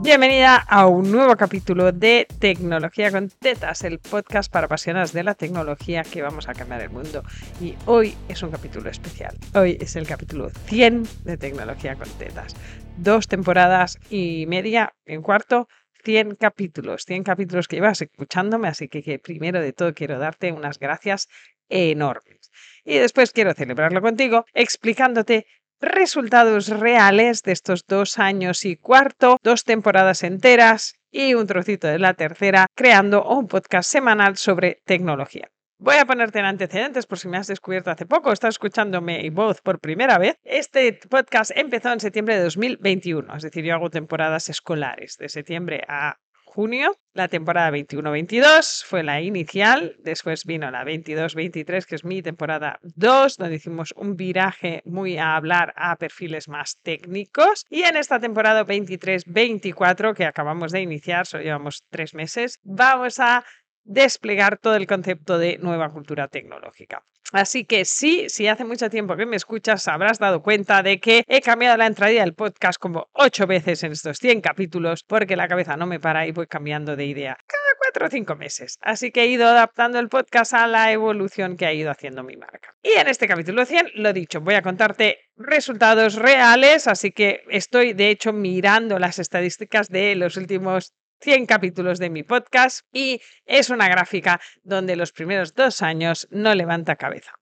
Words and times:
Bienvenida 0.00 0.56
a 0.56 0.86
un 0.86 1.10
nuevo 1.10 1.36
capítulo 1.36 1.90
de 1.90 2.28
Tecnología 2.38 3.10
con 3.10 3.30
Tetas, 3.30 3.82
el 3.82 3.98
podcast 3.98 4.50
para 4.50 4.66
apasionadas 4.66 5.12
de 5.12 5.24
la 5.24 5.34
tecnología 5.34 6.04
que 6.04 6.22
vamos 6.22 6.48
a 6.48 6.54
cambiar 6.54 6.82
el 6.82 6.90
mundo. 6.90 7.24
Y 7.60 7.74
hoy 7.84 8.14
es 8.28 8.40
un 8.44 8.52
capítulo 8.52 8.88
especial. 8.90 9.36
Hoy 9.54 9.76
es 9.80 9.96
el 9.96 10.06
capítulo 10.06 10.50
100 10.66 11.02
de 11.24 11.36
Tecnología 11.36 11.96
con 11.96 12.08
Tetas. 12.10 12.54
Dos 12.96 13.26
temporadas 13.26 13.98
y 14.08 14.46
media, 14.46 14.94
en 15.04 15.20
cuarto, 15.20 15.66
100 16.04 16.36
capítulos, 16.36 17.04
100 17.04 17.24
capítulos 17.24 17.66
que 17.66 17.76
llevas 17.76 18.00
escuchándome, 18.00 18.68
así 18.68 18.86
que, 18.86 19.02
que 19.02 19.18
primero 19.18 19.60
de 19.60 19.72
todo 19.72 19.94
quiero 19.94 20.20
darte 20.20 20.52
unas 20.52 20.78
gracias 20.78 21.26
enormes. 21.68 22.52
Y 22.84 22.98
después 22.98 23.32
quiero 23.32 23.52
celebrarlo 23.52 24.00
contigo 24.00 24.44
explicándote 24.54 25.46
resultados 25.80 26.68
reales 26.68 27.42
de 27.42 27.52
estos 27.52 27.84
dos 27.86 28.18
años 28.18 28.64
y 28.64 28.76
cuarto, 28.76 29.38
dos 29.42 29.64
temporadas 29.64 30.22
enteras 30.22 30.94
y 31.10 31.34
un 31.34 31.46
trocito 31.46 31.86
de 31.88 31.98
la 31.98 32.14
tercera, 32.14 32.66
creando 32.74 33.24
un 33.24 33.46
podcast 33.46 33.90
semanal 33.90 34.36
sobre 34.36 34.82
tecnología. 34.84 35.48
Voy 35.80 35.94
a 35.94 36.06
ponerte 36.06 36.40
en 36.40 36.44
antecedentes 36.44 37.06
por 37.06 37.20
si 37.20 37.28
me 37.28 37.36
has 37.36 37.46
descubierto 37.46 37.92
hace 37.92 38.04
poco, 38.04 38.32
estás 38.32 38.54
escuchándome 38.54 39.24
y 39.24 39.30
voz 39.30 39.60
por 39.60 39.78
primera 39.78 40.18
vez. 40.18 40.34
Este 40.42 40.98
podcast 41.08 41.52
empezó 41.54 41.92
en 41.92 42.00
septiembre 42.00 42.36
de 42.36 42.42
2021, 42.42 43.36
es 43.36 43.42
decir, 43.44 43.64
yo 43.64 43.74
hago 43.74 43.88
temporadas 43.88 44.48
escolares 44.48 45.16
de 45.18 45.28
septiembre 45.28 45.84
a 45.86 46.16
junio. 46.48 46.96
La 47.14 47.28
temporada 47.28 47.70
21-22 47.70 48.84
fue 48.84 49.02
la 49.02 49.20
inicial, 49.20 49.96
después 49.98 50.44
vino 50.44 50.70
la 50.70 50.84
22-23, 50.84 51.84
que 51.84 51.94
es 51.94 52.04
mi 52.04 52.22
temporada 52.22 52.78
2, 52.82 53.36
donde 53.36 53.56
hicimos 53.56 53.92
un 53.96 54.16
viraje 54.16 54.82
muy 54.84 55.18
a 55.18 55.36
hablar 55.36 55.72
a 55.76 55.96
perfiles 55.96 56.48
más 56.48 56.78
técnicos. 56.82 57.64
Y 57.68 57.82
en 57.82 57.96
esta 57.96 58.18
temporada 58.18 58.64
23-24, 58.64 60.14
que 60.14 60.24
acabamos 60.24 60.72
de 60.72 60.80
iniciar, 60.80 61.26
solo 61.26 61.44
llevamos 61.44 61.84
tres 61.90 62.14
meses, 62.14 62.58
vamos 62.62 63.18
a 63.20 63.44
desplegar 63.88 64.58
todo 64.58 64.76
el 64.76 64.86
concepto 64.86 65.38
de 65.38 65.58
nueva 65.58 65.90
cultura 65.90 66.28
tecnológica. 66.28 67.02
Así 67.32 67.64
que 67.64 67.84
sí, 67.84 68.26
si 68.28 68.46
hace 68.46 68.64
mucho 68.64 68.88
tiempo 68.88 69.16
que 69.16 69.26
me 69.26 69.36
escuchas, 69.36 69.86
habrás 69.88 70.18
dado 70.18 70.42
cuenta 70.42 70.82
de 70.82 70.98
que 70.98 71.24
he 71.26 71.42
cambiado 71.42 71.76
la 71.76 71.86
entrada 71.86 72.12
del 72.12 72.34
podcast 72.34 72.78
como 72.78 73.08
ocho 73.12 73.46
veces 73.46 73.82
en 73.82 73.92
estos 73.92 74.18
100 74.18 74.40
capítulos, 74.40 75.04
porque 75.04 75.36
la 75.36 75.48
cabeza 75.48 75.76
no 75.76 75.86
me 75.86 76.00
para 76.00 76.26
y 76.26 76.32
voy 76.32 76.46
cambiando 76.46 76.96
de 76.96 77.04
idea 77.04 77.36
cada 77.46 77.68
cuatro 77.78 78.06
o 78.06 78.10
cinco 78.10 78.34
meses. 78.34 78.78
Así 78.80 79.10
que 79.10 79.22
he 79.22 79.26
ido 79.26 79.46
adaptando 79.46 79.98
el 79.98 80.08
podcast 80.08 80.54
a 80.54 80.66
la 80.66 80.90
evolución 80.90 81.56
que 81.56 81.66
ha 81.66 81.72
ido 81.72 81.90
haciendo 81.90 82.22
mi 82.22 82.36
marca. 82.36 82.74
Y 82.82 82.98
en 82.98 83.08
este 83.08 83.28
capítulo 83.28 83.66
100, 83.66 83.92
lo 83.96 84.12
dicho, 84.14 84.40
voy 84.40 84.54
a 84.54 84.62
contarte 84.62 85.18
resultados 85.36 86.14
reales, 86.14 86.86
así 86.86 87.12
que 87.12 87.42
estoy 87.48 87.92
de 87.92 88.10
hecho 88.10 88.32
mirando 88.32 88.98
las 88.98 89.18
estadísticas 89.18 89.88
de 89.88 90.14
los 90.14 90.36
últimos 90.36 90.94
100 91.20 91.46
capítulos 91.46 91.98
de 91.98 92.10
mi 92.10 92.22
podcast 92.22 92.86
y 92.92 93.20
es 93.44 93.70
una 93.70 93.88
gráfica 93.88 94.40
donde 94.62 94.96
los 94.96 95.12
primeros 95.12 95.54
dos 95.54 95.82
años 95.82 96.28
no 96.30 96.54
levanta 96.54 96.96
cabeza 96.96 97.32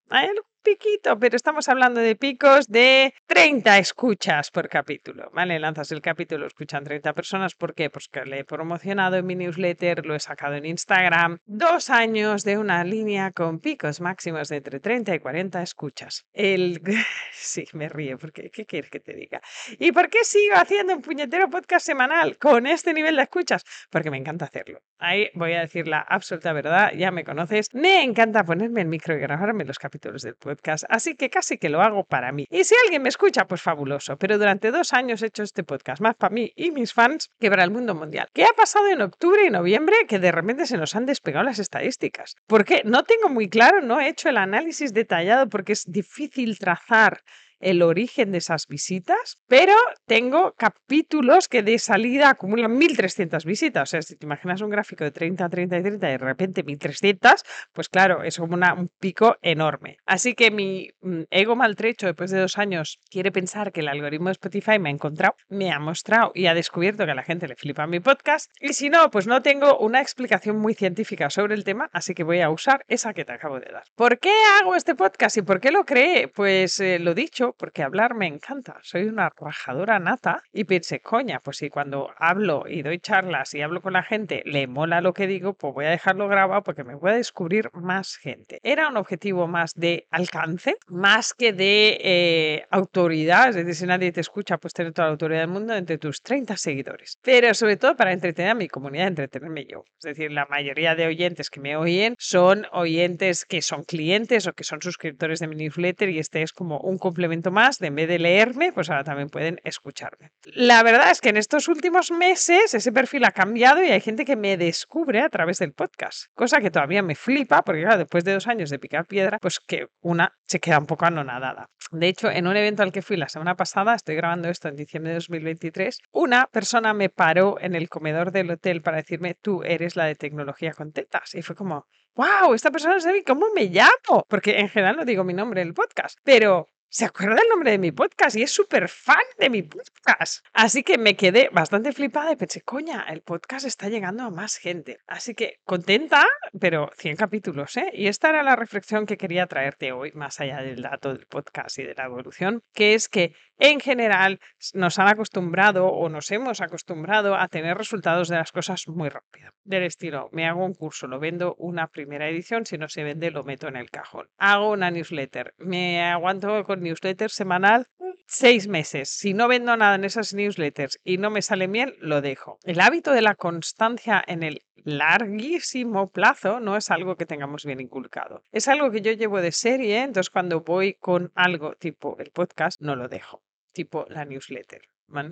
piquito, 0.67 1.17
pero 1.21 1.37
estamos 1.37 1.69
hablando 1.69 2.01
de 2.01 2.17
picos 2.17 2.67
de 2.67 3.15
30 3.29 3.79
escuchas 3.79 4.51
por 4.51 4.69
capítulo, 4.69 5.31
¿vale? 5.33 5.61
Lanzas 5.61 5.93
el 5.93 6.01
capítulo, 6.01 6.41
lo 6.41 6.47
escuchan 6.49 6.83
30 6.83 7.13
personas, 7.13 7.55
¿por 7.55 7.73
qué? 7.73 7.89
Pues 7.89 8.09
que 8.09 8.25
le 8.25 8.41
he 8.41 8.45
promocionado 8.45 9.15
en 9.15 9.27
mi 9.27 9.37
newsletter, 9.37 10.05
lo 10.05 10.17
he 10.17 10.19
sacado 10.19 10.57
en 10.57 10.67
Instagram. 10.67 11.39
Dos 11.47 11.89
años 11.89 12.43
de 12.43 12.59
una 12.59 12.83
línea 12.83 13.31
con 13.31 13.61
picos 13.61 14.01
máximos 14.01 14.49
de 14.49 14.57
entre 14.57 14.81
30 14.81 15.15
y 15.15 15.21
40 15.21 15.63
escuchas. 15.63 16.27
El... 16.33 16.83
Sí, 17.39 17.65
me 17.75 17.89
río, 17.89 18.19
porque 18.19 18.51
¿qué 18.51 18.67
quieres 18.67 18.91
que 18.91 18.99
te 18.99 19.13
diga? 19.13 19.41
¿Y 19.79 19.93
por 19.93 20.09
qué 20.09 20.25
sigo 20.25 20.57
haciendo 20.57 20.95
un 20.95 21.03
puñetero 21.03 21.49
podcast 21.49 21.87
semanal 21.87 22.39
con 22.39 22.67
este 22.67 22.93
nivel 22.93 23.15
de 23.15 23.23
escuchas? 23.23 23.63
Porque 23.91 24.11
me 24.11 24.17
encanta 24.17 24.47
hacerlo. 24.47 24.81
Ahí 24.99 25.31
voy 25.35 25.53
a 25.53 25.61
decir 25.61 25.87
la 25.87 26.01
absoluta 26.01 26.53
verdad, 26.53 26.93
ya 26.97 27.13
me 27.13 27.25
conoces. 27.25 27.73
Me 27.73 28.03
encanta 28.03 28.43
ponerme 28.43 28.81
el 28.81 28.89
micro 28.89 29.15
y 29.15 29.21
grabarme 29.21 29.65
los 29.65 29.79
capítulos 29.79 30.23
del 30.23 30.35
podcast 30.35 30.56
así 30.89 31.15
que 31.15 31.31
casi 31.31 31.59
que 31.59 31.69
lo 31.69 31.83
hago 31.83 32.05
para 32.05 32.33
mí. 32.33 32.47
Y 32.51 32.65
si 32.65 32.75
alguien 32.85 33.03
me 33.03 33.09
escucha, 33.09 33.47
pues 33.47 33.63
fabuloso, 33.63 34.17
pero 34.17 34.39
durante 34.39 34.71
dos 34.71 34.93
años 34.93 35.23
he 35.23 35.27
hecho 35.27 35.43
este 35.43 35.65
podcast, 35.65 36.01
más 36.01 36.15
para 36.15 36.35
mí 36.35 36.53
y 36.57 36.71
mis 36.71 36.93
fans 36.93 37.31
que 37.39 37.51
para 37.51 37.65
el 37.65 37.71
mundo 37.71 37.95
mundial. 37.95 38.29
¿Qué 38.33 38.45
ha 38.45 38.53
pasado 38.57 38.89
en 38.89 39.03
octubre 39.03 39.45
y 39.47 39.51
noviembre 39.51 39.97
que 40.09 40.19
de 40.19 40.33
repente 40.33 40.67
se 40.67 40.77
nos 40.77 40.95
han 40.95 41.07
despegado 41.07 41.45
las 41.45 41.59
estadísticas? 41.59 42.35
Porque 42.47 42.83
no 42.85 43.05
tengo 43.05 43.29
muy 43.29 43.49
claro, 43.49 43.81
no 43.81 44.01
he 44.01 44.09
hecho 44.09 44.29
el 44.29 44.37
análisis 44.37 44.93
detallado 44.93 45.49
porque 45.49 45.73
es 45.73 45.85
difícil 45.87 46.59
trazar 46.59 47.23
el 47.61 47.83
origen 47.83 48.33
de 48.33 48.39
esas 48.39 48.67
visitas, 48.67 49.39
pero 49.47 49.75
tengo 50.07 50.55
capítulos 50.57 51.49
que 51.49 51.63
de 51.63 51.79
salida 51.79 52.31
acumulan 52.31 52.77
1300 52.77 53.45
visitas. 53.45 53.83
O 53.83 53.91
sea, 53.91 54.03
si 54.03 54.17
te 54.17 54.27
imaginas 54.27 54.61
un 54.61 54.71
gráfico 54.71 55.05
de 55.05 55.11
30, 55.11 55.49
30 55.49 55.79
y 55.79 55.83
30 55.83 56.09
y 56.09 56.13
de 56.13 56.19
repente 56.19 56.63
1300, 56.63 57.43
pues 57.73 57.89
claro, 57.89 58.23
es 58.23 58.39
como 58.39 58.57
un 58.57 58.91
pico 58.99 59.37
enorme. 59.43 59.99
Así 60.07 60.35
que 60.35 60.51
mi 60.51 60.91
mm, 61.01 61.23
ego 61.31 61.57
maltrecho 61.57 62.07
después 62.07 62.31
de 62.31 62.41
dos 62.41 62.59
años 62.59 62.99
quiere 63.11 63.33
pensar 63.33 63.73
que 63.73 63.81
el 63.81 63.89
algoritmo 63.89 64.29
de 64.29 64.33
Spotify 64.33 64.79
me 64.79 64.89
ha 64.89 64.93
encontrado, 64.93 65.37
me 65.49 65.73
ha 65.73 65.79
mostrado 65.79 66.33
y 66.35 66.47
ha 66.47 66.55
descubierto 66.55 67.05
que 67.05 67.13
a 67.13 67.15
la 67.15 67.23
gente 67.23 67.49
le 67.49 67.57
flipa 67.57 67.87
mi 67.87 68.01
podcast. 68.01 68.51
Y 68.61 68.73
si 68.73 68.91
no, 68.91 69.11
pues 69.11 69.27
no 69.27 69.43
tengo 69.43 69.79
una 69.79 70.01
explicación 70.01 70.59
muy 70.59 70.75
científica 70.75 71.31
sobre 71.31 71.55
el 71.55 71.65
tema, 71.65 71.89
así 71.93 72.15
que 72.15 72.25
voy 72.25 72.41
a 72.41 72.51
usar 72.51 72.85
esa 72.89 73.15
que 73.15 73.25
te 73.25 73.33
acabo 73.33 73.61
de 73.61 73.71
dar. 73.73 73.85
¿Por 73.95 74.19
qué 74.19 74.33
hago 74.61 74.75
este 74.75 74.95
podcast 74.95 75.37
y 75.37 75.43
por 75.43 75.61
qué 75.61 75.71
lo 75.71 75.85
creé? 75.85 76.29
Pues 76.29 76.81
eh, 76.81 76.99
lo 76.99 77.15
dicho, 77.15 77.46
porque 77.53 77.83
hablar 77.83 78.15
me 78.15 78.27
encanta. 78.27 78.79
Soy 78.83 79.05
una 79.05 79.31
rajadora 79.37 79.99
nata 79.99 80.43
y 80.53 80.65
pensé, 80.65 81.01
coña, 81.01 81.41
pues 81.41 81.59
si 81.59 81.71
cuando 81.71 82.11
hablo 82.19 82.65
y 82.69 82.83
doy 82.83 82.99
charlas 82.99 83.55
y 83.55 83.63
hablo 83.63 83.81
con 83.81 83.93
la 83.93 84.03
gente 84.03 84.43
le 84.45 84.67
mola 84.67 85.01
lo 85.01 85.13
que 85.13 85.27
digo, 85.27 85.55
pues 85.55 85.75
voy 85.75 85.85
a 85.87 85.91
dejarlo 85.91 86.29
grabado 86.29 86.63
porque 86.63 86.85
me 86.85 86.95
voy 86.95 87.11
a 87.11 87.15
descubrir 87.15 87.71
más 87.73 88.17
gente. 88.17 88.61
Era 88.63 88.89
un 88.89 88.97
objetivo 88.97 89.47
más 89.47 89.73
de 89.75 90.07
alcance, 90.11 90.77
más 90.89 91.35
que 91.35 91.53
de 91.53 91.99
eh, 92.01 92.67
autoridad. 92.71 93.51
Es 93.51 93.57
decir, 93.57 93.75
si 93.75 93.87
nadie 93.87 94.13
te 94.13 94.21
escucha, 94.21 94.59
pues 94.59 94.73
tener 94.73 94.93
toda 94.93 95.09
la 95.09 95.13
autoridad 95.13 95.41
del 95.41 95.49
mundo 95.49 95.75
entre 95.75 95.99
tus 95.99 96.23
30 96.23 96.57
seguidores. 96.57 97.19
Pero 97.23 97.55
sobre 97.55 97.77
todo 97.77 97.97
para 97.97 98.13
entretener 98.13 98.53
a 98.53 98.55
mi 98.55 98.69
comunidad, 98.69 99.09
entretenerme 99.09 99.67
yo. 99.67 99.85
Es 99.99 100.05
decir, 100.05 100.33
la 100.33 100.47
mayoría 100.47 100.95
de 100.95 101.07
oyentes 101.07 101.51
que 101.51 101.61
me 101.61 101.77
oyen 101.77 102.15
son 102.19 102.67
oyentes 102.73 103.45
que 103.45 103.63
son 103.63 103.85
clientes 103.85 104.47
o 104.47 104.53
que 104.53 104.65
son 104.65 104.81
suscriptores 104.81 105.41
de 105.41 105.49
mi 105.49 105.57
newsletter 105.57 106.09
y 106.09 106.19
este 106.19 106.43
es 106.43 106.53
como 106.53 106.79
un 106.81 106.99
complemento 106.99 107.36
más, 107.51 107.79
de 107.79 107.89
en 107.89 107.95
vez 107.95 108.09
de 108.09 108.19
leerme, 108.19 108.73
pues 108.73 108.91
ahora 108.91 109.05
también 109.05 109.29
pueden 109.29 109.61
escucharme. 109.65 110.31
La 110.45 110.83
verdad 110.83 111.11
es 111.11 111.21
que 111.21 111.29
en 111.29 111.37
estos 111.37 111.69
últimos 111.69 112.11
meses 112.11 112.75
ese 112.75 112.93
perfil 112.93 113.25
ha 113.25 113.33
cambiado 113.33 113.83
y 113.83 113.91
hay 113.91 114.01
gente 114.01 114.25
que 114.25 114.37
me 114.37 114.57
descubre 114.57 115.21
a 115.21 115.29
través 115.29 115.59
del 115.59 115.73
podcast, 115.73 116.27
cosa 116.35 116.61
que 116.61 116.71
todavía 116.71 117.03
me 117.03 117.15
flipa, 117.15 117.63
porque 117.63 117.85
después 117.87 118.25
de 118.25 118.33
dos 118.33 118.47
años 118.47 118.71
de 118.71 118.79
picar 118.79 119.07
piedra, 119.07 119.39
pues 119.41 119.61
que 119.61 119.87
una 120.01 120.33
se 120.47 120.61
queda 120.61 120.79
un 120.79 120.87
poco 120.87 121.07
anonadada. 121.07 121.69
De 121.93 122.09
hecho, 122.09 122.31
en 122.31 122.47
un 122.47 122.57
evento 122.57 122.83
al 122.83 122.93
que 122.93 123.03
fui 123.03 123.17
la 123.17 123.29
semana 123.29 123.55
pasada, 123.55 123.95
estoy 123.95 124.17
grabando 124.17 124.49
esto 124.49 124.69
en 124.69 124.77
diciembre 124.77 125.11
de 125.11 125.17
2023, 125.17 125.99
una 126.13 126.47
persona 126.47 126.93
me 126.95 127.09
paró 127.09 127.57
en 127.61 127.75
el 127.75 127.89
comedor 127.89 128.33
del 128.33 128.51
hotel 128.51 128.83
para 128.83 128.99
decirme, 128.99 129.35
tú 129.35 129.63
eres 129.63 129.97
la 129.97 130.07
de 130.07 130.15
tecnología 130.15 130.73
con 130.73 130.93
tetas. 130.93 131.35
Y 131.35 131.43
fue 131.43 131.55
como, 131.55 131.87
wow, 132.15 132.55
esta 132.55 132.71
persona 132.71 132.99
sabe 133.01 133.23
cómo 133.23 133.47
me 133.55 133.67
llamo, 133.67 134.25
porque 134.29 134.59
en 134.59 134.69
general 134.69 134.97
no 134.97 135.05
digo 135.05 135.25
mi 135.25 135.35
nombre 135.35 135.61
en 135.61 135.69
el 135.69 135.75
podcast, 135.75 136.19
pero 136.25 136.67
se 136.97 137.05
acuerda 137.05 137.43
el 137.43 137.51
nombre 137.51 137.73
de 137.73 137.79
mi 137.79 137.93
podcast 137.93 138.37
y 138.37 138.43
es 138.43 138.51
súper 138.51 138.89
fan 138.89 139.23
de 139.39 139.51
mi 139.51 139.63
podcast. 139.63 140.47
Así 140.55 140.83
que 140.83 140.97
me 140.97 141.15
quedé 141.15 141.51
bastante 141.53 141.93
flipada 141.93 142.33
y 142.33 142.37
pensé, 142.37 142.63
coña, 142.63 143.05
el 143.11 143.21
podcast 143.21 143.67
está 143.67 143.91
llegando 143.91 144.23
a 144.23 144.31
más 144.31 144.57
gente. 144.57 145.01
Así 145.07 145.35
que 145.35 145.61
contenta, 145.67 146.25
pero 146.59 146.91
100 146.97 147.17
capítulos, 147.17 147.77
¿eh? 147.77 147.91
Y 147.93 148.07
esta 148.07 148.31
era 148.31 148.43
la 148.43 148.57
reflexión 148.57 149.05
que 149.05 149.19
quería 149.19 149.47
traerte 149.47 149.93
hoy, 149.93 150.13
más 150.13 150.41
allá 150.41 150.63
del 150.63 150.81
dato 150.81 151.13
del 151.13 151.27
podcast 151.27 151.79
y 151.79 151.83
de 151.83 151.95
la 151.95 152.05
evolución, 152.05 152.63
que 152.73 152.95
es 152.95 153.11
que 153.11 153.35
en 153.59 153.81
general 153.81 154.41
nos 154.75 154.99
han 154.99 155.09
acostumbrado 155.09 155.87
o 155.87 156.09
nos 156.09 156.31
hemos 156.31 156.61
acostumbrado 156.61 157.37
a 157.37 157.49
tener 157.49 157.77
resultados 157.77 158.29
de 158.29 158.37
las 158.37 158.53
cosas 158.53 158.89
muy 158.89 159.09
rápido. 159.09 159.51
Del 159.65 159.85
estilo, 159.85 160.29
me 160.33 160.47
hago 160.47 160.65
un 160.65 160.75
curso, 160.75 161.07
lo 161.07 161.19
vendo 161.19 161.55
una 161.59 161.89
primera 161.89 162.29
edición, 162.29 162.67
si 162.67 162.79
no 162.79 162.89
se 162.89 163.05
vende 163.05 163.31
lo 163.31 163.45
meto 163.45 163.69
en 163.69 163.77
el 163.77 163.91
cajón. 163.91 164.29
Hago 164.39 164.71
una 164.71 164.91
newsletter, 164.91 165.55
me 165.59 166.03
aguanto 166.03 166.65
con 166.65 166.83
newsletter 166.83 167.31
semanal 167.31 167.87
seis 168.27 168.69
meses. 168.69 169.09
Si 169.09 169.35
no 169.35 169.49
vendo 169.49 169.77
nada 169.77 169.95
en 169.95 170.05
esas 170.05 170.35
newsletters 170.35 170.99
y 171.05 171.19
no 171.19 171.31
me 171.31 171.43
sale 171.43 171.67
bien, 171.67 171.95
lo 172.01 172.21
dejo. 172.21 172.59
El 172.65 172.81
hábito 172.81 173.13
de 173.13 173.23
la 173.23 173.35
constancia 173.35 174.23
en 174.27 174.43
el 174.43 174.63
larguísimo 174.87 176.07
plazo 176.13 176.61
no 176.61 176.77
es 176.77 176.93
algo 176.93 177.17
que 177.17 177.27
tengamos 177.27 177.65
bien 177.65 177.81
inculcado. 177.81 178.45
Es 178.53 178.69
algo 178.69 178.93
que 178.93 179.01
yo 179.01 179.11
llevo 179.13 179.41
de 179.41 179.51
serie, 179.51 180.03
entonces 180.03 180.31
cuando 180.31 180.61
voy 180.61 180.95
con 180.95 181.33
algo 181.35 181.75
tipo 181.75 182.17
el 182.21 182.31
podcast, 182.31 182.81
no 182.81 182.95
lo 182.95 183.09
dejo 183.09 183.43
tipo 183.73 184.07
la 184.09 184.25
newsletter. 184.25 184.83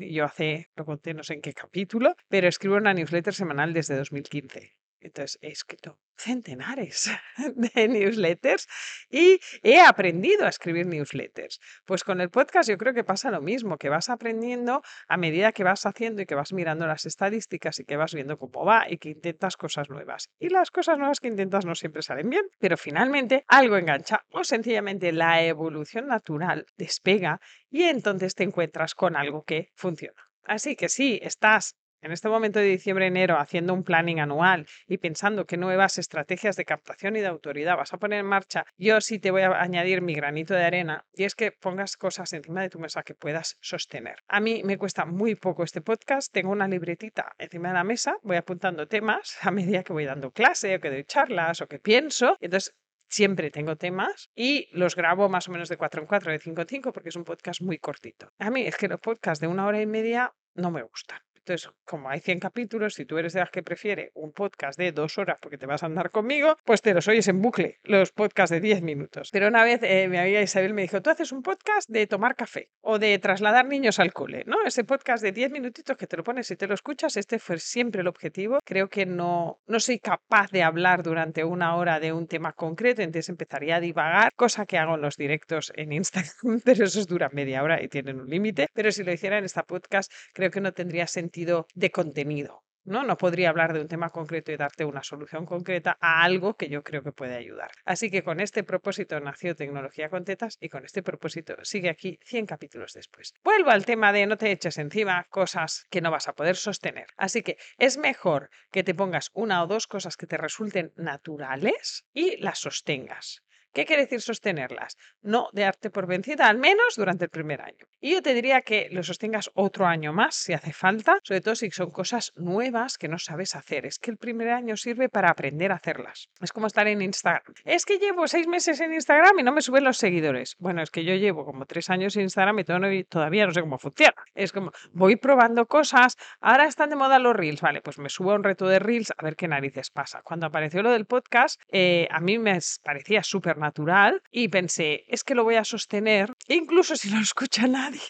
Yo 0.01 0.25
hace, 0.25 0.71
lo 0.77 0.85
conté 0.85 1.15
no 1.15 1.23
sé 1.23 1.35
en 1.35 1.41
qué 1.41 1.53
capítulo, 1.53 2.15
pero 2.29 2.49
escribo 2.49 2.77
una 2.77 2.93
newsletter 2.93 3.33
semanal 3.33 3.73
desde 3.73 3.97
2015. 3.97 4.77
Entonces 5.05 5.39
he 5.43 5.49
escrito 5.49 5.99
centenares 6.17 7.11
de 7.55 7.89
newsletters 7.89 8.67
y 9.11 9.39
he 9.63 9.81
aprendido 9.81 10.47
a 10.47 10.49
escribir 10.49 10.87
newsletters. 10.87 11.61
Pues 11.85 12.05
con 12.05 12.21
el 12.21 12.31
podcast 12.31 12.69
yo 12.69 12.79
creo 12.79 12.95
que 12.95 13.05
pasa 13.05 13.31
lo 13.31 13.43
mismo, 13.43 13.77
que 13.77 13.91
vas 13.91 14.09
aprendiendo 14.09 14.83
a 15.09 15.17
medida 15.17 15.53
que 15.53 15.63
vas 15.63 15.85
haciendo 15.85 16.23
y 16.23 16.27
que 16.27 16.35
vas 16.35 16.53
mirando 16.53 16.87
las 16.87 17.05
estadísticas 17.05 17.79
y 17.81 17.85
que 17.85 17.97
vas 17.97 18.15
viendo 18.15 18.39
cómo 18.39 18.65
va 18.65 18.87
y 18.89 18.97
que 18.99 19.11
intentas 19.11 19.57
cosas 19.57 19.91
nuevas. 19.91 20.31
Y 20.39 20.49
las 20.49 20.71
cosas 20.71 20.99
nuevas 20.99 21.21
que 21.21 21.29
intentas 21.29 21.67
no 21.67 21.75
siempre 21.75 22.03
salen 22.03 22.31
bien, 22.31 22.47
pero 22.59 22.77
finalmente 22.77 23.45
algo 23.49 23.77
engancha 23.77 24.25
o 24.31 24.43
sencillamente 24.43 25.13
la 25.13 25.43
evolución 25.43 26.07
natural 26.07 26.67
despega 26.77 27.41
y 27.71 27.83
entonces 27.83 28.35
te 28.35 28.45
encuentras 28.45 28.95
con 28.95 29.17
algo 29.17 29.43
que 29.43 29.71
funciona. 29.75 30.23
Así 30.45 30.77
que 30.77 30.89
si 30.89 31.19
estás 31.23 31.77
en 32.05 32.13
este 32.13 32.29
momento 32.29 32.59
de 32.59 32.67
diciembre-enero 32.67 33.39
haciendo 33.39 33.73
un 33.73 33.83
planning 33.83 34.21
anual 34.21 34.67
y 34.87 34.99
pensando 34.99 35.47
qué 35.47 35.57
nuevas 35.57 35.97
estrategias 35.97 36.55
de 36.55 36.67
captación 36.67 37.17
y 37.17 37.21
de 37.21 37.29
autoridad 37.29 37.79
vas 37.79 37.95
a 37.95 37.99
poner 37.99 38.21
en 38.21 38.27
marcha, 38.27 38.67
yo 38.77 39.01
sí 39.01 39.19
te 39.19 39.31
voy 39.31 39.41
a 39.43 39.61
añadir 39.61 40.03
mi 40.03 40.15
granito 40.15 40.53
de 40.53 40.65
arena 40.65 41.07
y 41.15 41.25
es 41.25 41.35
que 41.35 41.51
pongas 41.51 41.97
cosas 41.97 42.33
encima 42.35 42.61
de 42.61 42.69
tu 42.69 42.79
mesa 42.79 43.03
que 43.03 43.15
puedas 43.15 43.57
sostener. 43.61 44.17
A 44.29 44.41
mí 44.41 44.63
me 44.65 44.77
cuesta 44.77 45.07
muy 45.07 45.35
poco 45.35 45.65
este 45.65 45.81
podcast, 45.81 46.31
tengo 46.31 46.53
una 46.53 46.69
libretita 46.69 47.33
encima 47.39 47.69
de 47.69 47.75
la 47.75 47.85
mesa, 47.85 48.19
voy 48.23 48.37
apuntando 48.37 48.87
temas 48.87 49.39
a 49.41 49.51
medida 49.51 49.83
que 49.83 49.95
voy 49.95 50.05
dando 50.05 50.31
clase 50.31 50.77
o 50.77 50.81
que 50.81 50.91
doy 50.91 51.05
charlas 51.05 51.63
o 51.63 51.67
que 51.67 51.79
pienso, 51.79 52.37
entonces 52.41 52.75
siempre 53.09 53.51
tengo 53.51 53.77
temas 53.77 54.29
y 54.35 54.69
los 54.73 54.95
grabo 54.95 55.31
más 55.31 55.49
o 55.49 55.53
menos 55.53 55.71
de 55.71 55.79
4 55.79 56.03
en 56.03 56.07
4, 56.07 56.33
de 56.33 56.39
5 56.39 56.61
en 56.61 56.69
5, 56.69 56.93
porque 56.93 57.09
es 57.09 57.17
un 57.17 57.25
podcast 57.25 57.63
muy 57.63 57.79
cortito. 57.79 58.29
A 58.39 58.51
mí 58.51 58.67
es 58.67 58.77
que 58.77 58.89
los 58.89 59.01
podcasts 59.01 59.41
de 59.41 59.47
una 59.47 59.67
hora 59.67 59.81
y 59.81 59.87
media 59.87 60.35
no 60.55 60.71
me 60.71 60.83
gustan. 60.83 61.21
Entonces, 61.47 61.71
como 61.85 62.09
hay 62.09 62.21
100 62.21 62.41
capítulos, 62.41 62.95
si 62.95 63.05
tú 63.05 63.19
eres 63.19 63.35
de 63.35 63.41
las 63.41 63.51
que 63.51 63.63
prefiere 63.63 64.11
un 64.15 64.33
podcast 64.33 64.79
de 64.79 64.93
dos 64.93 65.19
horas 65.19 65.37
porque 65.43 65.59
te 65.59 65.67
vas 65.67 65.83
a 65.83 65.87
andar 65.87 66.11
conmigo, 66.11 66.57
pues 66.65 66.81
te 66.81 66.95
los 66.95 67.07
oyes 67.07 67.29
en 67.29 67.43
bucle, 67.43 67.81
los 67.83 68.13
podcasts 68.13 68.51
de 68.51 68.61
10 68.61 68.81
minutos. 68.81 69.29
Pero 69.31 69.49
una 69.49 69.63
vez 69.63 69.81
eh, 69.83 70.09
mi 70.09 70.17
amiga 70.17 70.41
Isabel 70.41 70.73
me 70.73 70.81
dijo, 70.81 71.03
tú 71.03 71.11
haces 71.11 71.33
un 71.33 71.43
podcast 71.43 71.87
de 71.91 72.07
tomar 72.07 72.35
café 72.35 72.71
o 72.81 72.99
de 72.99 73.19
trasladar 73.19 73.67
niños 73.67 73.99
al 73.99 74.15
cole, 74.15 74.45
¿no? 74.47 74.57
Ese 74.65 74.85
podcast 74.85 75.23
de 75.23 75.33
10 75.33 75.51
minutitos 75.51 75.99
que 75.99 76.07
te 76.07 76.17
lo 76.17 76.25
pones 76.25 76.51
y 76.51 76.57
te 76.57 76.67
lo 76.67 76.73
escuchas, 76.73 77.19
este 77.19 77.39
fue 77.39 77.59
siempre 77.59 78.01
el 78.01 78.09
objetivo. 78.09 78.61
Creo 78.65 78.89
que 78.89 79.05
no, 79.05 79.61
no 79.67 79.81
soy 79.81 79.99
capaz 79.99 80.51
de 80.51 80.63
hablar 80.63 81.03
durante 81.03 81.45
una 81.45 81.77
hora 81.77 82.01
de 82.01 82.15
un 82.15 82.27
tema 82.27 82.55
concreto, 82.55 83.03
entonces 83.03 83.29
empezaría 83.29 83.77
a 83.77 83.81
divagar, 83.81 84.33
cosa 84.35 84.65
que 84.65 84.79
hago 84.79 84.95
en 84.95 85.03
los 85.03 85.19
directos 85.19 85.75
en 85.77 85.93
Instagram, 85.93 86.61
pero 86.65 86.87
esos 86.87 87.07
duran 87.07 87.33
media 87.35 87.63
hora 87.63 87.83
y 87.83 87.89
tienen 87.89 88.19
un 88.19 88.31
límite. 88.31 88.69
Pero 88.73 88.91
si 88.91 89.05
lo 89.05 89.13
hiciera 89.13 89.37
en 89.37 89.45
esta 89.45 89.63
podcast, 89.63 90.11
creo 90.33 90.51
que 90.51 90.63
no 90.63 90.73
tendría 90.73 91.07
sentido 91.07 91.34
de 91.75 91.91
contenido. 91.91 92.63
¿no? 92.85 93.03
No 93.03 93.17
podría 93.17 93.49
hablar 93.49 93.73
de 93.73 93.81
un 93.81 93.89
tema 93.89 94.11
concreto 94.11 94.53
y 94.53 94.57
darte 94.57 94.85
una 94.85 95.03
solución 95.03 95.47
concreta 95.47 95.97
a 96.01 96.23
algo 96.23 96.55
que 96.55 96.69
yo 96.69 96.83
creo 96.83 97.03
que 97.03 97.13
puede 97.13 97.35
ayudar. 97.35 97.71
Así 97.85 98.11
que 98.11 98.23
con 98.23 98.41
este 98.41 98.63
propósito 98.63 99.19
nació 99.21 99.57
Tecnología 99.57 100.11
con 100.11 100.25
Tetas 100.25 100.59
y 100.61 100.69
con 100.69 100.85
este 100.85 101.03
propósito 101.03 101.57
sigue 101.63 101.89
aquí 101.89 102.19
100 102.25 102.47
capítulos 102.47 102.93
después. 102.93 103.35
Vuelvo 103.43 103.71
al 103.71 103.87
tema 103.87 104.13
de 104.13 104.27
no 104.27 104.37
te 104.37 104.53
eches 104.53 104.79
encima 104.79 105.25
cosas 105.31 105.87
que 105.91 106.01
no 106.01 106.11
vas 106.11 106.29
a 106.29 106.35
poder 106.35 106.57
sostener. 106.57 107.07
Así 107.17 107.43
que 107.43 107.57
es 107.79 107.97
mejor 107.97 108.51
que 108.71 108.85
te 108.85 108.95
pongas 108.95 109.31
una 109.33 109.63
o 109.63 109.67
dos 109.67 109.87
cosas 109.87 110.17
que 110.17 110.27
te 110.27 110.37
resulten 110.37 110.93
naturales 110.97 112.05
y 112.13 112.37
las 112.37 112.59
sostengas. 112.59 113.44
¿Qué 113.75 113.87
quiere 113.87 114.03
decir 114.03 114.21
sostenerlas? 114.21 114.97
No 115.21 115.49
darte 115.53 115.91
por 115.91 116.07
vencida, 116.07 116.49
al 116.49 116.59
menos 116.59 116.95
durante 116.97 117.25
el 117.25 117.31
primer 117.31 117.61
año. 117.61 117.87
Y 118.01 118.13
yo 118.13 118.23
te 118.23 118.33
diría 118.33 118.63
que 118.63 118.89
lo 118.93 119.03
sostengas 119.03 119.51
otro 119.55 119.87
año 119.87 120.13
más 120.13 120.37
si 120.37 120.53
hace 120.53 120.73
falta, 120.73 121.19
sobre 121.25 121.41
todo 121.41 121.57
si 121.57 121.73
son 121.73 121.91
cosas 121.91 122.33
nuevas 122.37 122.99
que 122.99 123.09
no 123.09 123.19
sabes 123.19 123.57
hacer. 123.57 123.85
Es 123.85 123.99
que 123.99 124.13
el 124.13 124.17
primer 124.17 124.51
año 124.51 124.77
sirve 124.77 125.09
para 125.09 125.29
aprender 125.29 125.73
a 125.73 125.77
hacerlas. 125.77 126.29
Es 126.41 126.53
como 126.53 126.69
estar 126.69 126.87
en 126.87 127.03
Instagram. 127.03 127.43
Es 127.65 127.85
que 127.85 127.99
llevo 127.99 128.29
seis 128.29 128.47
meses 128.47 128.81
en 128.81 128.95
Instagram 128.95 129.41
y 129.41 129.43
no 129.43 129.51
me 129.51 129.61
suben 129.61 129.83
los 129.83 129.97
seguidores. 129.97 130.55
Bueno, 130.61 130.81
es 130.81 130.93
que 130.93 131.05
yo 131.05 131.15
llevo 131.17 131.45
como 131.45 131.67
tres 131.67 131.91
años 131.91 132.15
en 132.15 132.23
Instagram 132.23 132.61
y 132.61 133.05
todavía 133.05 133.45
no 133.45 133.53
sé 133.53 133.61
cómo 133.61 133.79
funciona. 133.79 134.15
Es 134.37 134.53
como 134.53 134.71
voy 134.93 135.17
probando 135.17 135.67
cosas. 135.67 136.17
Ahora 136.41 136.67
están 136.67 136.91
de 136.91 136.97
moda 136.97 137.19
los 137.19 137.35
reels. 137.35 137.61
Vale, 137.61 137.81
pues 137.81 137.99
me 137.99 138.09
subo 138.09 138.31
a 138.31 138.35
un 138.37 138.45
reto 138.45 138.69
de 138.69 138.79
reels 138.79 139.13
a 139.19 139.25
ver 139.25 139.35
qué 139.35 139.49
narices 139.49 139.91
pasa. 139.91 140.23
Cuando 140.23 140.47
apareció 140.47 140.81
lo 140.81 140.93
del 140.93 141.07
podcast, 141.07 141.61
eh, 141.73 142.07
a 142.13 142.21
mí 142.21 142.39
me 142.39 142.57
parecía 142.85 143.25
súper 143.25 143.64
natural 143.65 144.23
y 144.31 144.49
pensé, 144.49 145.05
es 145.09 145.25
que 145.25 145.35
lo 145.35 145.45
voy 145.45 145.57
a 145.57 145.65
sostener, 145.65 146.33
incluso 146.49 146.97
si 146.97 147.11
no 147.11 147.17
lo 147.17 147.23
escucha 147.33 147.67
nadie, 147.67 148.01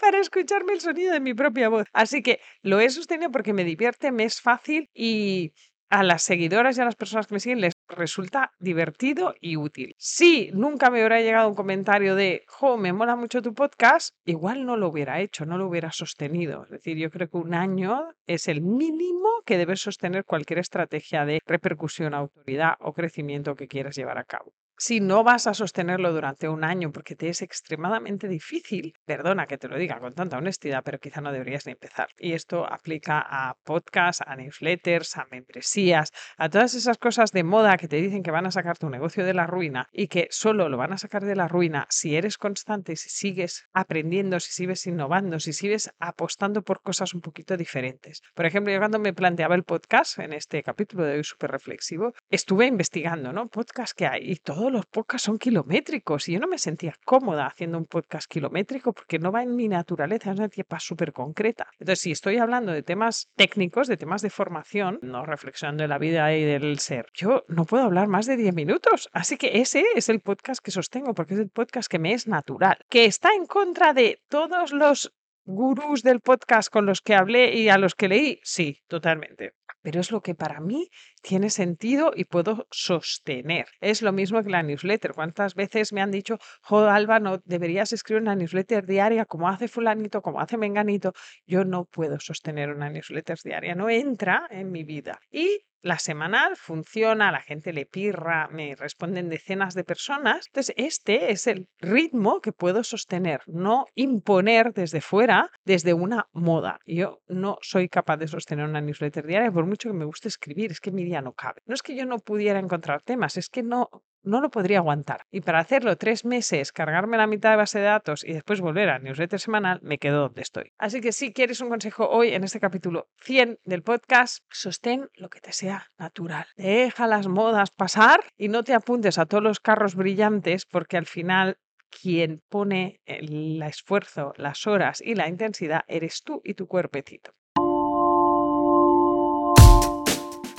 para 0.00 0.18
escucharme 0.18 0.74
el 0.74 0.80
sonido 0.80 1.12
de 1.12 1.20
mi 1.20 1.34
propia 1.34 1.68
voz. 1.68 1.86
Así 1.92 2.22
que 2.22 2.40
lo 2.62 2.80
he 2.80 2.88
sostenido 2.90 3.30
porque 3.30 3.52
me 3.52 3.64
divierte, 3.64 4.12
me 4.12 4.24
es 4.24 4.40
fácil 4.40 4.88
y 4.94 5.52
a 5.90 6.04
las 6.04 6.22
seguidoras 6.22 6.78
y 6.78 6.80
a 6.80 6.84
las 6.84 6.94
personas 6.94 7.26
que 7.26 7.34
me 7.34 7.40
siguen 7.40 7.60
les 7.60 7.74
resulta 7.88 8.52
divertido 8.60 9.34
y 9.40 9.56
útil. 9.56 9.96
Si 9.98 10.50
nunca 10.52 10.88
me 10.88 11.00
hubiera 11.00 11.20
llegado 11.20 11.48
un 11.48 11.56
comentario 11.56 12.14
de, 12.14 12.44
jo, 12.46 12.76
me 12.76 12.92
mola 12.92 13.16
mucho 13.16 13.42
tu 13.42 13.54
podcast, 13.54 14.14
igual 14.24 14.64
no 14.64 14.76
lo 14.76 14.88
hubiera 14.88 15.20
hecho, 15.20 15.44
no 15.46 15.58
lo 15.58 15.66
hubiera 15.66 15.90
sostenido. 15.90 16.62
Es 16.64 16.70
decir, 16.70 16.96
yo 16.96 17.10
creo 17.10 17.28
que 17.28 17.38
un 17.38 17.54
año 17.54 18.14
es 18.26 18.46
el 18.46 18.62
mínimo 18.62 19.28
que 19.44 19.58
debes 19.58 19.80
sostener 19.80 20.24
cualquier 20.24 20.60
estrategia 20.60 21.24
de 21.24 21.40
repercusión, 21.44 22.14
autoridad 22.14 22.74
o 22.78 22.92
crecimiento 22.92 23.56
que 23.56 23.66
quieras 23.66 23.96
llevar 23.96 24.18
a 24.18 24.24
cabo 24.24 24.52
si 24.80 24.98
no 25.00 25.22
vas 25.22 25.46
a 25.46 25.52
sostenerlo 25.52 26.10
durante 26.10 26.48
un 26.48 26.64
año 26.64 26.90
porque 26.90 27.14
te 27.14 27.28
es 27.28 27.42
extremadamente 27.42 28.28
difícil, 28.28 28.94
perdona 29.04 29.46
que 29.46 29.58
te 29.58 29.68
lo 29.68 29.76
diga 29.76 30.00
con 30.00 30.14
tanta 30.14 30.38
honestidad, 30.38 30.82
pero 30.82 30.98
quizá 30.98 31.20
no 31.20 31.32
deberías 31.32 31.66
ni 31.66 31.72
empezar. 31.72 32.08
Y 32.16 32.32
esto 32.32 32.64
aplica 32.64 33.20
a 33.20 33.56
podcasts, 33.62 34.24
a 34.26 34.34
newsletters, 34.36 35.18
a 35.18 35.26
membresías, 35.30 36.12
a 36.38 36.48
todas 36.48 36.72
esas 36.72 36.96
cosas 36.96 37.30
de 37.32 37.44
moda 37.44 37.76
que 37.76 37.88
te 37.88 37.96
dicen 37.96 38.22
que 38.22 38.30
van 38.30 38.46
a 38.46 38.50
sacar 38.50 38.78
tu 38.78 38.88
negocio 38.88 39.22
de 39.22 39.34
la 39.34 39.46
ruina 39.46 39.86
y 39.92 40.08
que 40.08 40.28
solo 40.30 40.70
lo 40.70 40.78
van 40.78 40.94
a 40.94 40.98
sacar 40.98 41.26
de 41.26 41.36
la 41.36 41.46
ruina 41.46 41.86
si 41.90 42.16
eres 42.16 42.38
constante, 42.38 42.96
si 42.96 43.10
sigues 43.10 43.66
aprendiendo, 43.74 44.40
si 44.40 44.50
sigues 44.50 44.86
innovando, 44.86 45.40
si 45.40 45.52
sigues 45.52 45.90
apostando 45.98 46.62
por 46.62 46.80
cosas 46.80 47.12
un 47.12 47.20
poquito 47.20 47.58
diferentes. 47.58 48.22
Por 48.34 48.46
ejemplo, 48.46 48.72
yo 48.72 48.78
cuando 48.78 48.98
me 48.98 49.12
planteaba 49.12 49.56
el 49.56 49.64
podcast 49.64 50.18
en 50.20 50.32
este 50.32 50.62
capítulo 50.62 51.04
de 51.04 51.16
hoy 51.16 51.24
súper 51.24 51.50
reflexivo, 51.50 52.14
estuve 52.30 52.64
investigando, 52.64 53.34
¿no? 53.34 53.48
Podcast 53.48 53.92
que 53.94 54.06
hay 54.06 54.30
y 54.30 54.36
todo 54.36 54.69
los 54.70 54.86
podcasts 54.86 55.26
son 55.26 55.38
kilométricos 55.38 56.28
y 56.28 56.32
yo 56.32 56.40
no 56.40 56.46
me 56.46 56.58
sentía 56.58 56.94
cómoda 57.04 57.46
haciendo 57.46 57.78
un 57.78 57.86
podcast 57.86 58.30
kilométrico 58.30 58.92
porque 58.92 59.18
no 59.18 59.32
va 59.32 59.42
en 59.42 59.54
mi 59.56 59.68
naturaleza, 59.68 60.30
es 60.30 60.38
una 60.38 60.46
etapa 60.46 60.80
súper 60.80 61.12
concreta. 61.12 61.68
Entonces, 61.78 62.00
si 62.00 62.10
estoy 62.12 62.38
hablando 62.38 62.72
de 62.72 62.82
temas 62.82 63.28
técnicos, 63.36 63.88
de 63.88 63.96
temas 63.96 64.22
de 64.22 64.30
formación, 64.30 64.98
no 65.02 65.24
reflexionando 65.24 65.82
de 65.82 65.88
la 65.88 65.98
vida 65.98 66.34
y 66.34 66.44
del 66.44 66.78
ser, 66.78 67.06
yo 67.14 67.44
no 67.48 67.64
puedo 67.64 67.84
hablar 67.84 68.08
más 68.08 68.26
de 68.26 68.36
10 68.36 68.54
minutos. 68.54 69.08
Así 69.12 69.36
que 69.36 69.60
ese 69.60 69.84
es 69.94 70.08
el 70.08 70.20
podcast 70.20 70.64
que 70.64 70.70
sostengo 70.70 71.14
porque 71.14 71.34
es 71.34 71.40
el 71.40 71.50
podcast 71.50 71.90
que 71.90 71.98
me 71.98 72.12
es 72.12 72.26
natural, 72.26 72.78
que 72.88 73.04
está 73.04 73.30
en 73.34 73.46
contra 73.46 73.92
de 73.92 74.20
todos 74.28 74.72
los 74.72 75.12
gurús 75.44 76.02
del 76.02 76.20
podcast 76.20 76.70
con 76.70 76.86
los 76.86 77.00
que 77.00 77.14
hablé 77.14 77.56
y 77.56 77.68
a 77.68 77.78
los 77.78 77.94
que 77.94 78.08
leí, 78.08 78.40
sí, 78.42 78.82
totalmente 78.86 79.54
pero 79.82 80.00
es 80.00 80.10
lo 80.10 80.20
que 80.20 80.34
para 80.34 80.60
mí 80.60 80.90
tiene 81.22 81.50
sentido 81.50 82.12
y 82.14 82.24
puedo 82.24 82.66
sostener. 82.70 83.66
Es 83.80 84.02
lo 84.02 84.12
mismo 84.12 84.42
que 84.42 84.50
la 84.50 84.62
newsletter. 84.62 85.12
¿Cuántas 85.12 85.54
veces 85.54 85.92
me 85.92 86.00
han 86.00 86.10
dicho, 86.10 86.38
jo, 86.62 86.80
Alba, 86.80 87.20
no 87.20 87.38
deberías 87.44 87.92
escribir 87.92 88.22
una 88.22 88.36
newsletter 88.36 88.86
diaria 88.86 89.24
como 89.24 89.48
hace 89.48 89.68
fulanito, 89.68 90.22
como 90.22 90.40
hace 90.40 90.56
menganito? 90.56 91.12
Yo 91.46 91.64
no 91.64 91.84
puedo 91.84 92.18
sostener 92.20 92.70
una 92.70 92.90
newsletter 92.90 93.38
diaria, 93.42 93.74
no 93.74 93.88
entra 93.90 94.46
en 94.50 94.70
mi 94.70 94.84
vida. 94.84 95.20
Y 95.30 95.64
la 95.82 95.98
semanal 95.98 96.56
funciona, 96.56 97.32
la 97.32 97.40
gente 97.40 97.72
le 97.72 97.86
pirra, 97.86 98.48
me 98.48 98.74
responden 98.74 99.28
decenas 99.28 99.74
de 99.74 99.84
personas. 99.84 100.46
Entonces, 100.46 100.74
este 100.76 101.32
es 101.32 101.46
el 101.46 101.68
ritmo 101.78 102.40
que 102.40 102.52
puedo 102.52 102.84
sostener, 102.84 103.40
no 103.46 103.86
imponer 103.94 104.72
desde 104.72 105.00
fuera, 105.00 105.50
desde 105.64 105.94
una 105.94 106.28
moda. 106.32 106.80
Yo 106.86 107.20
no 107.28 107.58
soy 107.62 107.88
capaz 107.88 108.18
de 108.18 108.28
sostener 108.28 108.66
una 108.66 108.80
newsletter 108.80 109.26
diaria 109.26 109.52
por 109.52 109.66
mucho 109.66 109.88
que 109.88 109.96
me 109.96 110.04
guste 110.04 110.28
escribir, 110.28 110.70
es 110.70 110.80
que 110.80 110.92
mi 110.92 111.04
día 111.04 111.22
no 111.22 111.32
cabe. 111.32 111.60
No 111.66 111.74
es 111.74 111.82
que 111.82 111.96
yo 111.96 112.04
no 112.04 112.18
pudiera 112.18 112.58
encontrar 112.58 113.02
temas, 113.02 113.36
es 113.36 113.48
que 113.48 113.62
no, 113.62 113.88
no 114.22 114.40
lo 114.40 114.50
podría 114.50 114.78
aguantar. 114.78 115.26
Y 115.30 115.40
para 115.40 115.60
hacerlo 115.60 115.96
tres 115.96 116.24
meses, 116.24 116.72
cargarme 116.72 117.16
la 117.16 117.26
mitad 117.26 117.50
de 117.50 117.56
base 117.56 117.78
de 117.78 117.86
datos 117.86 118.24
y 118.24 118.32
después 118.32 118.60
volver 118.60 118.90
a 118.90 118.98
newsletter 118.98 119.40
semanal, 119.40 119.80
me 119.82 119.98
quedo 119.98 120.20
donde 120.20 120.42
estoy. 120.42 120.72
Así 120.78 121.00
que 121.00 121.12
si 121.12 121.32
quieres 121.32 121.60
un 121.60 121.68
consejo 121.68 122.08
hoy 122.08 122.34
en 122.34 122.44
este 122.44 122.60
capítulo 122.60 123.08
100 123.22 123.60
del 123.64 123.82
podcast, 123.82 124.44
sostén 124.50 125.08
lo 125.14 125.28
que 125.28 125.40
te 125.40 125.52
sea 125.52 125.90
natural. 125.98 126.46
Deja 126.56 127.06
las 127.06 127.28
modas 127.28 127.70
pasar 127.70 128.20
y 128.36 128.48
no 128.48 128.64
te 128.64 128.74
apuntes 128.74 129.18
a 129.18 129.26
todos 129.26 129.42
los 129.42 129.60
carros 129.60 129.94
brillantes 129.94 130.66
porque 130.66 130.96
al 130.96 131.06
final 131.06 131.58
quien 131.90 132.42
pone 132.48 133.00
el 133.04 133.60
esfuerzo, 133.62 134.32
las 134.36 134.66
horas 134.66 135.00
y 135.00 135.14
la 135.14 135.28
intensidad 135.28 135.82
eres 135.88 136.22
tú 136.22 136.40
y 136.44 136.54
tu 136.54 136.66
cuerpecito. 136.66 137.32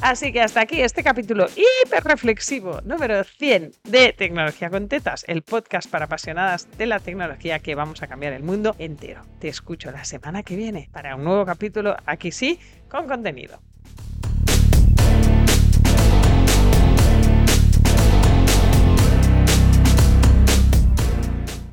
Así 0.02 0.34
que 0.34 0.42
hasta 0.42 0.62
aquí 0.62 0.82
este 0.82 1.04
capítulo 1.04 1.46
hiper 1.56 2.04
reflexivo 2.04 2.82
número 2.84 3.24
100 3.24 3.74
de 3.84 4.14
Tecnología 4.14 4.72
con 4.72 4.88
Tetas, 4.88 5.24
el 5.28 5.44
podcast 5.44 5.88
para 5.92 6.06
apasionadas 6.06 6.68
de 6.76 6.88
la 6.88 7.00
tecnología 7.00 7.60
que 7.60 7.76
vamos 7.76 8.02
a 8.02 8.08
cambiar 8.08 8.34
el 8.34 8.42
mundo 8.42 8.76
entero. 8.80 9.22
Te 9.40 9.48
escucho 9.48 9.92
la 9.92 10.04
semana 10.04 10.42
que 10.42 10.56
viene 10.56 10.90
para 10.92 11.16
un 11.16 11.24
nuevo 11.24 11.46
capítulo, 11.46 11.96
aquí 12.08 12.32
sí, 12.32 12.60
con 12.90 13.08
contenido. 13.08 13.62